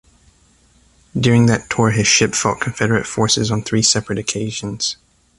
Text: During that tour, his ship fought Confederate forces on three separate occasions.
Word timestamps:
During 1.15 1.45
that 1.45 1.69
tour, 1.69 1.91
his 1.91 2.07
ship 2.07 2.33
fought 2.33 2.59
Confederate 2.59 3.05
forces 3.05 3.51
on 3.51 3.61
three 3.61 3.83
separate 3.83 4.17
occasions. 4.17 4.97